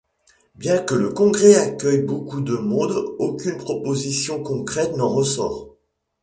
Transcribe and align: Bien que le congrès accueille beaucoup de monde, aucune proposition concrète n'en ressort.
Bien 0.55 0.79
que 0.81 0.95
le 0.95 1.09
congrès 1.13 1.53
accueille 1.57 2.01
beaucoup 2.01 2.41
de 2.41 2.55
monde, 2.55 2.95
aucune 3.19 3.57
proposition 3.57 4.41
concrète 4.41 4.97
n'en 4.97 5.09
ressort. 5.09 5.75